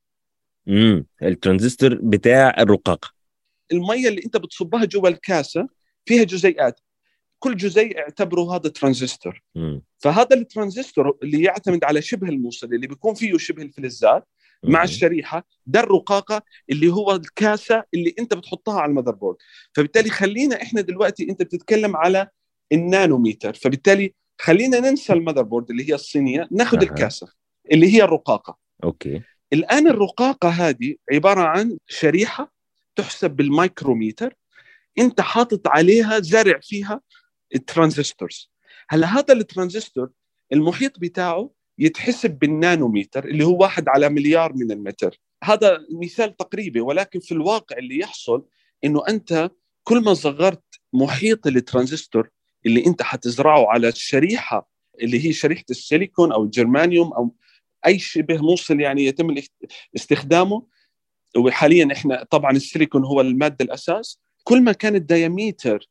امم 0.68 1.06
الترانزستور 1.22 1.94
بتاع 1.94 2.54
الرقاقة. 2.58 3.10
المية 3.72 4.08
اللي 4.08 4.22
أنت 4.24 4.36
بتصبها 4.36 4.84
جوا 4.84 5.08
الكاسة 5.08 5.68
فيها 6.04 6.24
جزيئات. 6.24 6.80
كل 7.38 7.56
جزيء 7.56 7.98
اعتبره 7.98 8.56
هذا 8.56 8.68
ترانزستور. 8.70 9.42
مم. 9.54 9.82
فهذا 9.98 10.36
الترانزستور 10.36 11.18
اللي 11.22 11.42
يعتمد 11.42 11.84
على 11.84 12.02
شبه 12.02 12.28
الموصل 12.28 12.74
اللي 12.74 12.86
بيكون 12.86 13.14
فيه 13.14 13.36
شبه 13.36 13.62
الفلزات 13.62 14.28
مع. 14.62 14.82
الشريحة 14.84 15.46
ده 15.66 15.80
الرقاقة 15.80 16.42
اللي 16.70 16.88
هو 16.88 17.12
الكاسة 17.12 17.84
اللي 17.94 18.14
أنت 18.18 18.34
بتحطها 18.34 18.80
على 18.80 18.90
ال 18.90 19.12
motherboard. 19.12 19.36
فبالتالي 19.74 20.10
خلينا 20.10 20.62
إحنا 20.62 20.80
دلوقتي 20.80 21.30
أنت 21.30 21.42
بتتكلم 21.42 21.96
على 21.96 22.28
النانوميتر. 22.72 23.54
فبالتالي 23.54 24.14
خلينا 24.40 24.80
ننسى 24.80 25.12
ال 25.12 25.42
motherboard 25.42 25.70
اللي 25.70 25.88
هي 25.90 25.94
الصينية 25.94 26.48
ناخذ 26.50 26.76
أها. 26.76 26.82
الكاسة 26.84 27.28
اللي 27.72 27.94
هي 27.94 28.02
الرقاقة. 28.02 28.58
okay. 28.84 29.22
الآن 29.52 29.88
الرقاقة 29.88 30.48
هذه 30.48 30.96
عبارة 31.12 31.40
عن 31.40 31.78
شريحة 31.86 32.52
تحسب 32.96 33.30
بالمايكروميتر 33.30 34.34
أنت 34.98 35.20
حاطط 35.20 35.68
عليها 35.68 36.18
زرع 36.18 36.60
فيها 36.62 37.00
ال 37.54 37.62
transistors. 37.62 38.50
هلا 38.88 39.06
هذا 39.06 39.34
الترانزستور 39.34 40.10
المحيط 40.52 40.98
بتاعه 40.98 41.50
يتحسب 41.78 42.38
بالنانوميتر 42.38 43.24
اللي 43.24 43.44
هو 43.44 43.62
واحد 43.62 43.88
على 43.88 44.08
مليار 44.08 44.52
من 44.52 44.70
المتر. 44.72 45.20
هذا 45.44 45.78
مثال 46.02 46.36
تقريبي 46.36 46.80
ولكن 46.80 47.20
في 47.20 47.32
الواقع 47.32 47.76
اللي 47.78 47.98
يحصل 47.98 48.44
إنه 48.84 49.02
أنت 49.08 49.50
كل 49.84 50.04
ما 50.04 50.14
صغرت 50.14 50.64
محيط 50.92 51.46
الترانزستور 51.46 52.30
اللي 52.66 52.86
أنت 52.86 53.02
حتزرعه 53.02 53.66
على 53.68 53.88
الشريحه 53.88 54.70
اللي 55.02 55.28
هي 55.28 55.32
شريحة 55.32 55.64
السيليكون 55.70 56.32
أو 56.32 56.44
الجرمانيوم 56.44 57.12
أو 57.12 57.34
أي 57.86 57.98
شبه 57.98 58.36
موصل 58.36 58.80
يعني 58.80 59.04
يتم 59.04 59.34
استخدامه. 59.96 60.66
وحاليا 61.36 61.88
إحنا 61.92 62.24
طبعا 62.30 62.50
السيليكون 62.50 63.04
هو 63.04 63.20
المادة 63.20 63.64
الأساس. 63.64 64.20
كل 64.44 64.62
ما 64.62 64.72
كان 64.72 64.94
ال 64.94 65.05
diameter 65.05 65.88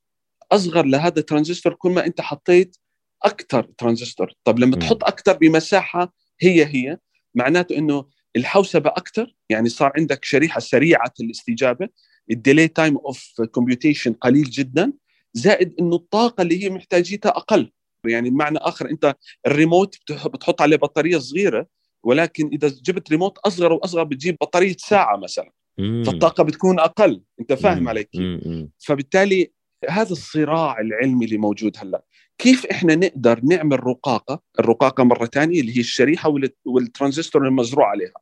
أصغر 0.51 0.85
لهذا 0.85 1.19
الترانزستور 1.19 1.73
كل 1.73 1.91
ما 1.91 2.05
أنت 2.05 2.21
حطيت 2.21 2.77
أكثر 3.23 3.63
ترانزستور 3.77 4.31
طب 4.43 4.59
لما. 4.59 4.75
تحط 4.75 5.03
أكثر 5.03 5.33
بمساحة 5.33 6.13
هي 6.41 6.65
هي 6.65 6.97
معناته 7.35 7.77
إنه 7.77 8.05
الحوسبة 8.35 8.89
أكثر 8.89 9.35
يعني 9.49 9.69
صار 9.69 9.91
عندك 9.97 10.25
شريحة 10.25 10.59
سريعة 10.59 11.13
الاستجابة 11.19 11.89
ال 12.31 12.37
delay 12.37 12.67
time 12.67 12.97
of 12.97 13.41
computation 13.51 14.13
قليل 14.13 14.43
جدا 14.43 14.93
زائد 15.33 15.75
إنه 15.79 15.95
الطاقة 15.95 16.41
اللي 16.41 16.63
هي 16.63 16.69
محتاجيتها 16.69 17.29
أقل 17.29 17.71
يعني 18.05 18.29
بمعنى 18.29 18.57
آخر 18.57 18.89
أنت 18.89 19.15
الريموت 19.47 19.95
بتح- 19.97 20.27
بتحط 20.27 20.61
عليه 20.61 20.77
بطارية 20.77 21.17
صغيرة 21.17 21.67
ولكن 22.03 22.47
إذا 22.53 22.67
جبت 22.67 23.11
ريموت 23.11 23.37
أصغر 23.37 23.73
وأصغر 23.73 24.03
بتجيب 24.03 24.35
بطارية 24.41 24.75
ساعة 24.79 25.17
مثلا 25.17 25.51
مم. 25.77 26.03
فالطاقة 26.05 26.43
بتكون 26.43 26.79
أقل 26.79 27.21
أنت 27.39 27.53
فاهم 27.53 27.81
مم. 27.81 27.89
علي 27.89 28.03
كيف 28.03 28.21
مم. 28.21 28.41
مم. 28.45 28.71
فبالتالي 28.79 29.51
هذا 29.89 30.11
الصراع 30.11 30.79
العلمي 30.79 31.25
اللي 31.25 31.37
موجود 31.37 31.77
هلأ 31.77 32.03
كيف 32.37 32.65
إحنا 32.65 32.95
نقدر 32.95 33.39
نعمل 33.43 33.87
رقاقة 33.87 34.41
الرقاقة 34.59 35.03
مرة 35.03 35.25
ثانية 35.25 35.61
اللي 35.61 35.75
هي 35.75 35.79
الشريحة 35.79 36.29
وال- 36.29 36.55
والترانزستور 36.65 37.47
المزروع 37.47 37.89
عليها 37.89 38.13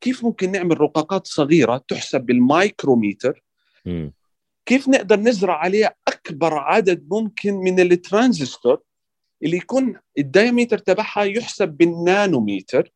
كيف 0.00 0.24
ممكن 0.24 0.52
نعمل 0.52 0.80
رقاقات 0.80 1.26
صغيرة 1.26 1.84
تحسب 1.88 2.20
بالمايكروميتر. 2.20 3.42
كيف 4.66 4.88
نقدر 4.88 5.16
نزرع 5.20 5.56
عليها 5.58 5.94
أكبر 6.08 6.54
عدد 6.58 7.06
ممكن 7.10 7.54
من 7.54 7.80
الترانزستور 7.80 8.82
اللي 9.42 9.56
يكون 9.56 9.96
ال 10.18 10.25
diameter 10.25 10.78
تبعها 10.78 11.22
يحسب 11.22 11.68
بالنانوميتر 11.68 12.92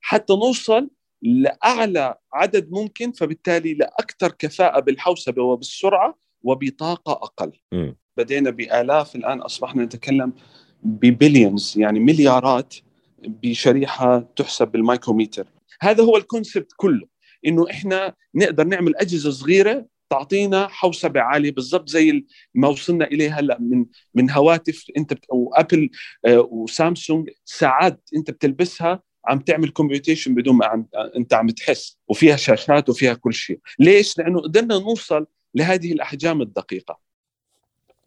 حتى 0.00 0.32
نوصل 0.32 0.90
لأعلى 1.22 2.14
عدد 2.32 2.70
ممكن 2.70 3.12
فبالتالي 3.12 3.74
لأكثر 3.74 4.28
كفاءة 4.32 4.80
بالحوسبة 4.80 5.42
وبالسرعة 5.42 6.18
وبطاقة 6.42 7.12
أقل. 7.12 7.52
مم. 7.72 7.96
بدينا 8.16 8.50
بآلاف 8.50 9.16
الآن 9.16 9.40
أصبحنا 9.40 9.84
نتكلم 9.84 10.32
ب 10.82 10.92
billions 10.92 11.74
يعني 11.76 12.00
مليارات 12.00 12.74
بشريحة 13.18 14.18
تحسب 14.36 14.68
بالمايكروميتر. 14.68 15.46
هذا 15.80 16.04
هو 16.04 16.16
ال 16.16 16.23
concept 16.23 16.72
كله 16.76 17.06
إنه 17.46 17.70
إحنا 17.70 18.14
نقدر 18.34 18.64
نعمل 18.64 18.96
أجهزة 18.96 19.30
صغيرة 19.30 19.86
تعطينا 20.10 20.68
حوسبة 20.68 21.20
عالية 21.20 21.52
بالضبط 21.52 21.88
زي 21.88 22.24
ما 22.54 22.68
وصلنا 22.68 23.04
اليه 23.04 23.38
هلأ 23.38 23.58
من 23.60 23.86
من 24.14 24.30
هواتف 24.30 24.84
أنت 24.96 25.12
بت... 25.12 25.24
وآبل 25.28 25.90
آه، 26.24 26.48
وسامسونج 26.50 27.30
ساعات 27.44 28.08
أنت 28.16 28.30
بتلبسها 28.30 29.02
عم 29.26 29.38
تعمل 29.38 29.68
computation 29.68 30.34
بدون 30.34 30.56
ما 30.56 30.66
عم 30.66 30.86
أنت 31.16 31.34
عم 31.34 31.50
تحس 31.50 31.98
وفيها 32.08 32.36
شاشات 32.36 32.88
وفيها 32.88 33.14
كل 33.14 33.34
شيء. 33.34 33.60
ليش؟ 33.78 34.18
لأنه 34.18 34.40
قدرنا 34.40 34.78
نوصل 34.78 35.26
لهذه 35.54 35.92
الأحجام 35.92 36.42
الدقيقة. 36.42 37.03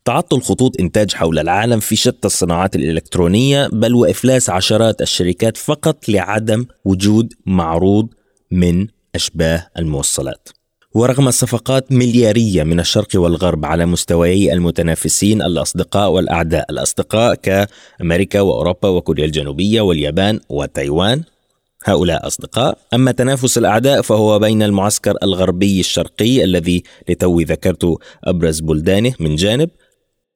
تعطل 0.07 0.41
خطوط 0.41 0.79
إنتاج 0.79 1.13
حول 1.13 1.39
العالم 1.39 1.79
في 1.79 1.95
شتى 1.95 2.25
الصناعات 2.25 2.75
الإلكترونية 2.75 3.67
بل 3.67 3.95
وإفلاس 3.95 4.49
عشرات 4.49 5.01
الشركات 5.01 5.57
فقط 5.57 6.09
لعدم 6.09 6.65
وجود 6.85 7.33
معروض 7.45 8.07
من 8.51 8.87
أشباه 9.15 9.67
الموصلات. 9.77 10.49
ورغم 10.93 11.31
صفقات 11.31 11.91
مليارية 11.91 12.63
من 12.63 12.79
الشرق 12.79 13.07
والغرب 13.15 13.65
على 13.65 13.85
مستويي 13.85 14.53
المتنافسين 14.53 15.41
الأصدقاء 15.41 16.11
والأعداء. 16.11 16.65
الأصدقاء 16.69 17.35
كأمريكا 17.35 18.41
وأوروبا 18.41 18.89
وكوريا 18.89 19.25
الجنوبية 19.25 19.81
واليابان 19.81 20.39
وتايوان. 20.49 21.23
هؤلاء 21.85 22.27
أصدقاء. 22.27 22.77
أما 22.93 23.11
تنافس 23.11 23.57
الأعداء 23.57 24.01
فهو 24.01 24.39
بين 24.39 24.63
المعسكر 24.63 25.13
الغربي 25.23 25.79
الشرقي 25.79 26.43
الذي 26.43 26.83
لتوي 27.09 27.43
ذكرت 27.43 27.95
أبرز 28.23 28.59
بلدانه 28.59 29.13
من 29.19 29.35
جانب 29.35 29.69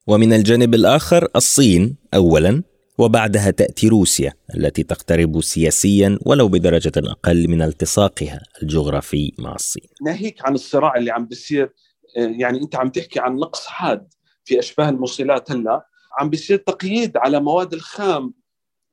ومن 0.06 0.32
الجانب 0.32 0.74
الآخر 0.74 1.28
الصين 1.36 1.96
أولا 2.14 2.62
وبعدها 2.98 3.50
تأتي 3.50 3.88
روسيا 3.88 4.32
التي 4.56 4.82
تقترب 4.82 5.40
سياسيا 5.40 6.18
ولو 6.26 6.48
بدرجة 6.48 6.92
أقل 6.96 7.48
من 7.48 7.62
التصاقها 7.62 8.40
الجغرافي 8.62 9.32
مع 9.38 9.54
الصين. 9.54 9.82
ناهيك 10.02 10.46
عن 10.46 10.54
الصراع 10.54 10.96
اللي 10.96 11.10
عم 11.10 11.26
بيصير 11.26 11.72
آه، 12.18 12.20
يعني 12.38 12.62
أنت 12.62 12.76
عم 12.76 12.88
تحكي 12.88 13.20
عن 13.20 13.36
نقص 13.36 13.66
حاد 13.66 14.08
في 14.44 14.58
أشباه 14.58 14.88
الموصلات 14.88 15.50
هلأ. 15.50 15.86
عم 16.18 16.30
بيصير 16.30 16.56
تقييد 16.56 17.16
على 17.16 17.40
مواد 17.40 17.72
الخام 17.72 18.34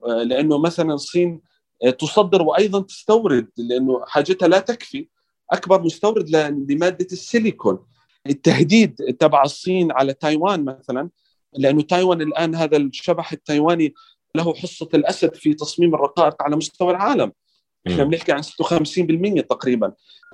آه، 0.06 0.24
لأنه 0.24 0.58
مثلا 0.58 0.94
الصين 0.94 1.42
آه، 1.86 1.90
تصدر 1.90 2.42
وأيضا 2.42 2.82
تستورد 2.82 3.48
لأنه 3.58 4.02
حاجتها 4.08 4.48
لا 4.48 4.60
تكفي. 4.60 5.08
أكبر 5.52 5.82
مستورد 5.82 6.30
ل- 6.30 6.66
لمادة 6.70 7.08
السيليكون. 7.12 7.80
التهديد 8.28 8.96
تبع 9.20 9.44
الصين 9.44 9.92
على 9.92 10.14
تايوان 10.14 10.66
مثلا 10.66 11.10
لأنه 11.54 11.82
تايوان 11.82 12.22
الآن 12.22 12.56
هذا 12.56 12.78
الشبح 12.78 13.32
التايواني 13.32 13.94
له 14.36 14.54
حصة 14.54 14.90
الأسد 14.94 15.36
في 15.36 15.54
تصميم 15.54 15.96
الرقائق 15.96 16.44
على 16.44 16.56
مستوى 16.56 16.92
العالم 16.92 17.32
إحنا. 17.88 18.04
بنحكي 18.04 18.32
عن 18.32 18.44
56% 18.44 19.42
تقريبا 19.42 19.94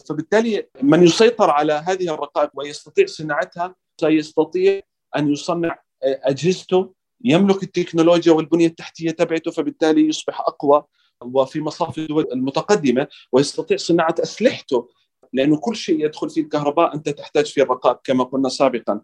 فبالتالي 0.10 0.68
من 0.82 1.04
يسيطر 1.04 1.50
على 1.50 1.74
هذه 1.74 2.14
الرقائق 2.14 2.50
ويستطيع 2.54 3.06
صناعتها 3.06 3.76
سيستطيع 4.02 4.82
أن 5.16 5.32
يصنع 5.32 5.80
أجهزته 6.04 6.94
يملك 7.24 7.64
التكنولوجيا 7.64 8.34
والبنية 8.34 8.68
التحتية 8.68 9.12
تبعته 9.12 9.52
فبالتالي 9.52 10.08
يصبح 10.08 10.40
أقوى 10.40 10.84
وفي 11.22 11.62
مصاف 11.62 11.98
الدول 11.98 12.28
المتقدمة 12.32 13.08
ويستطيع 13.32 13.78
صناعة 13.78 14.16
أسلحته 14.20 14.90
لأنه 15.34 15.58
كل 15.58 15.76
شيء 15.76 16.06
يدخل 16.06 16.30
فيه 16.30 16.42
الكهرباء 16.42 16.96
أنت 16.96 17.10
تحتاج 17.10 17.46
فيه 17.46 17.64
الرقائق 17.64 18.00
كما 18.04 18.24
قلنا 18.24 18.50
سابقا. 18.50 19.02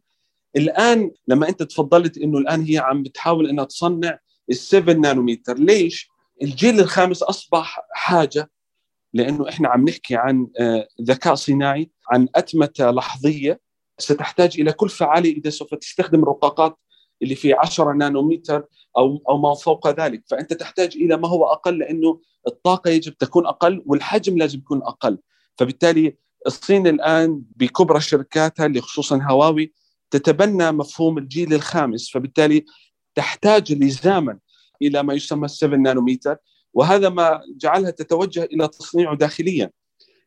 الآن 0.56 1.12
لما 1.28 1.50
أنت 1.50 1.64
تفضلت 1.64 2.18
إنه 2.18 2.38
الآن 2.38 2.62
هي 2.62 2.78
عم 2.78 3.04
بتحاول 3.04 3.50
إنها 3.50 3.66
تصنع 3.66 4.20
ال7 4.54 4.90
نانومتر، 4.90 5.58
ليش؟ 5.58 6.10
الجيل 6.42 6.80
الخامس 6.80 7.24
أصبح 7.24 7.80
حاجة 7.94 8.50
لأنه 9.14 9.50
إحنا 9.50 9.70
عم 9.70 9.86
نحكي 9.86 10.16
عن 10.16 10.48
آه، 10.60 10.88
ذكاء 11.02 11.36
صناعي، 11.36 11.92
عن 12.12 12.28
أتمتة 12.36 12.92
لحظية 12.92 13.60
ستحتاج 13.98 14.60
إلى 14.60 14.72
كلفه 14.72 15.06
عاليه 15.06 15.38
إذا 15.38 15.50
سوف 15.50 15.76
تستخدم 15.76 16.24
الرقاقات 16.24 16.78
اللي 17.22 17.36
في 17.36 17.54
10 17.54 17.94
نانومتر 17.94 18.66
أو 18.98 19.24
أو 19.30 19.38
ما 19.38 19.54
فوق 19.54 19.88
ذلك، 19.90 20.24
فأنت 20.28 20.54
تحتاج 20.54 20.96
إلى 20.96 21.18
ما 21.18 21.28
هو 21.28 21.46
أقل 21.46 21.78
لأنه 21.78 22.22
الطاقة 22.48 22.90
يجب 22.90 23.18
تكون 23.18 23.46
أقل 23.46 23.84
والحجم 23.86 24.38
لازم 24.38 24.60
يكون 24.60 24.82
أقل، 24.84 25.18
فبالتالي 25.62 26.16
الصين 26.48 26.88
الآن 26.88 27.42
بكبرى 27.56 28.02
شركاتها 28.02 28.66
اللي 28.66 28.82
خصوصا 28.82 29.20
هواوي 29.24 29.74
تتبنى 30.12 30.72
مفهوم 30.72 31.18
الجيل 31.18 31.54
الخامس 31.54 32.10
فبالتالي 32.10 32.66
تحتاج 33.16 33.74
لزاما 33.74 34.40
إلى 34.82 35.04
ما 35.04 35.14
يسمى 35.14 35.48
7 35.48 35.78
نانومتر 35.78 36.38
وهذا 36.74 37.10
ما 37.10 37.42
جعلها 37.58 37.92
تتوجه 37.92 38.44
إلى 38.44 38.68
تصنيعه 38.68 39.16
داخليا. 39.16 39.72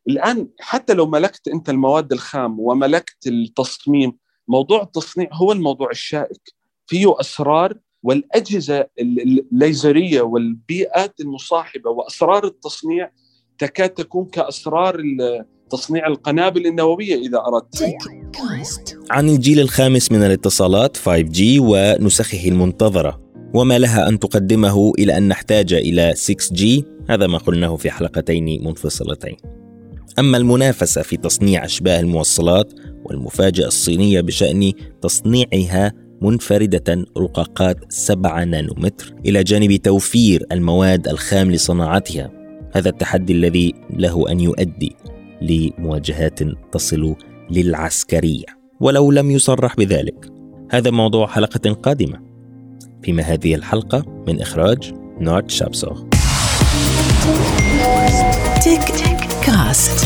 الآن 0.07 0.49
حتى 0.59 0.93
لو 0.93 1.05
ملكت 1.05 1.47
أنت 1.47 1.69
المواد 1.69 2.11
الخام 2.11 2.59
وملكت 2.59 3.27
التصميم 3.27 4.17
موضوع 4.47 4.83
التصنيع 4.83 5.29
هو 5.33 5.51
الموضوع 5.51 5.91
الشائك 5.91 6.53
فيه 6.87 7.19
أسرار 7.19 7.73
والأجهزة 8.03 8.87
الليزرية 8.99 10.21
والبيئات 10.21 11.19
المصاحبة 11.19 11.89
وأسرار 11.89 12.45
التصنيع 12.45 13.11
تكاد 13.57 13.89
تكون 13.89 14.25
كأسرار 14.25 15.01
تصنيع 15.69 16.07
القنابل 16.07 16.67
النووية 16.67 17.15
إذا 17.15 17.37
أردت. 17.37 17.95
عن 19.11 19.29
الجيل 19.29 19.59
الخامس 19.59 20.11
من 20.11 20.23
الاتصالات 20.23 20.97
5G 20.97 21.41
ونسخه 21.59 22.47
المنتظرة. 22.47 23.21
وما 23.53 23.79
لها 23.79 24.09
أن 24.09 24.19
تقدمه 24.19 24.91
إلى 24.99 25.17
أن 25.17 25.27
نحتاج 25.27 25.73
إلى 25.73 26.13
6G 26.15 26.83
هذا 27.09 27.27
ما 27.27 27.37
قلناه 27.37 27.75
في 27.75 27.91
حلقتين 27.91 28.65
منفصلتين. 28.65 29.35
أما 30.19 30.37
المنافسة 30.37 31.01
في 31.01 31.17
تصنيع 31.17 31.65
أشباه 31.65 31.99
الموصلات 31.99 32.73
والمفاجأة 33.03 33.67
الصينية 33.67 34.21
بشأن 34.21 34.71
تصنيعها 35.01 35.93
منفردة 36.21 37.05
رقاقات 37.17 37.77
7 37.89 38.43
نانومتر 38.43 39.13
إلى 39.25 39.43
جانب 39.43 39.75
توفير 39.75 40.45
المواد 40.51 41.07
الخام 41.07 41.51
لصناعتها. 41.51 42.44
هذا 42.75 42.89
التحدي 42.89 43.33
الذي 43.33 43.73
له 43.89 44.31
أن 44.31 44.39
يؤدي 44.39 44.95
لمواجهات 45.41 46.39
تصل 46.71 47.15
للعسكرية 47.51 48.45
ولو 48.79 49.11
لم 49.11 49.31
يصرح 49.31 49.75
بذلك. 49.75 50.31
هذا 50.71 50.91
موضوع 50.91 51.27
حلقة 51.27 51.73
قادمة. 51.73 52.19
فيما 53.03 53.23
هذه 53.23 53.55
الحلقة 53.55 54.23
من 54.27 54.41
إخراج 54.41 54.93
نورد 55.19 55.49
شابسوغ. 55.49 56.03
تك 58.65 58.93
كاست. 59.45 60.05